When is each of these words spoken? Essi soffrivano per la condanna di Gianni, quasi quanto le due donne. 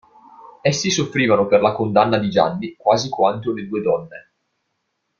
Essi 0.63 0.89
soffrivano 0.89 1.45
per 1.45 1.61
la 1.61 1.73
condanna 1.73 2.17
di 2.17 2.31
Gianni, 2.31 2.73
quasi 2.75 3.07
quanto 3.07 3.53
le 3.53 3.67
due 3.67 3.81
donne. 3.83 4.31